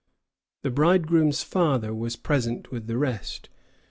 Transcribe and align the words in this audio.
The 0.63 0.71
bridegroom's 0.71 1.43
father 1.43 1.93
was 1.93 2.15
present 2.15 2.71
with 2.71 2.87
the 2.87 2.97
rest. 2.97 3.49